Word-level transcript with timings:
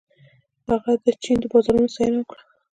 هغه 0.69 0.93
د 1.05 1.07
چین 1.23 1.37
د 1.41 1.45
بازارونو 1.51 1.91
ستاینه 1.93 2.17
وکړه. 2.19 2.41